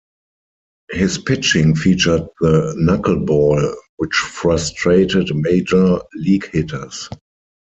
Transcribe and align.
His 0.89 1.19
pitching 1.19 1.75
featured 1.75 2.23
the 2.39 2.75
knuckleball, 2.75 3.71
which 3.97 4.15
frustrated 4.15 5.29
major 5.35 5.99
league 6.15 6.49
hitters. 6.51 7.07